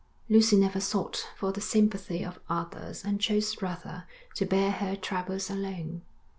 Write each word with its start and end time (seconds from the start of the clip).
Lucy 0.29 0.57
never 0.57 0.79
sought 0.79 1.27
for 1.37 1.51
the 1.51 1.61
sympathy 1.61 2.25
of 2.25 2.39
others 2.49 3.05
and 3.05 3.21
chose 3.21 3.61
rather 3.61 4.05
to 4.33 4.47
bear 4.47 4.71
her 4.71 4.95
troubles 4.95 5.47
alone. 5.47 6.01